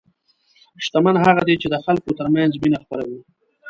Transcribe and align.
شتمن 0.85 1.15
هغه 1.25 1.41
دی 1.47 1.55
چې 1.61 1.67
د 1.69 1.75
خلکو 1.85 2.17
ترمنځ 2.19 2.51
مینه 2.61 2.77
خپروي. 2.83 3.19